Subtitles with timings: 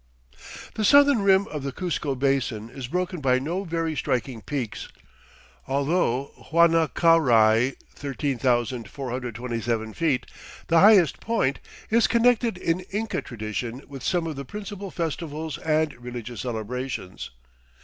[0.73, 4.87] The southern rim of the Cuzco Basin is broken by no very striking peaks,
[5.67, 8.89] although Huanacaurai (13,427
[9.93, 10.23] ft.),
[10.69, 11.59] the highest point,
[11.91, 17.29] is connected in Inca tradition with some of the principal festivals and religious celebrations.